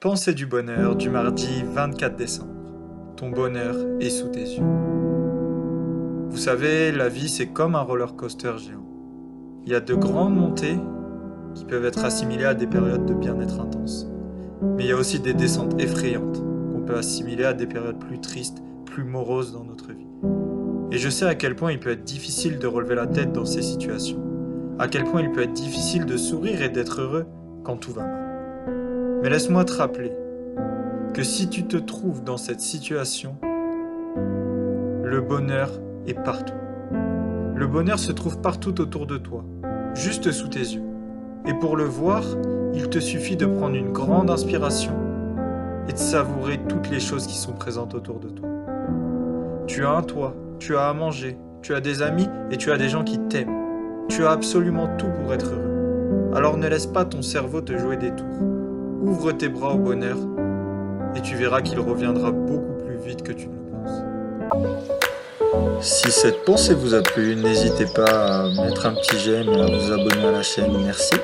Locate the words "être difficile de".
21.90-22.68, 25.42-26.16